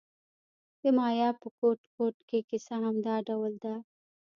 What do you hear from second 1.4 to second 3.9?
ګوټ ګوټ کې کیسه همدا ډول ده.